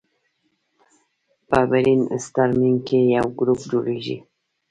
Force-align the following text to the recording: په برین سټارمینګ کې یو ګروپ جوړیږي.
په 1.49 1.59
برین 1.71 2.01
سټارمینګ 2.23 2.79
کې 2.87 2.99
یو 3.15 3.27
ګروپ 3.39 3.59
جوړیږي. 3.71 4.17